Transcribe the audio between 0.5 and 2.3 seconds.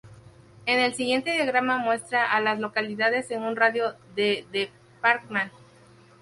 El siguiente diagrama muestra